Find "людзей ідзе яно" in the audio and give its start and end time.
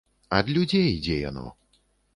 0.55-1.47